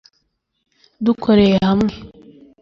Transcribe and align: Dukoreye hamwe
Dukoreye 1.05 1.55
hamwe 1.67 1.93